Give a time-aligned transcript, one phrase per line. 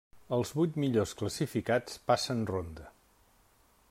[0.35, 2.91] Els vuit millors classificats passen ronda.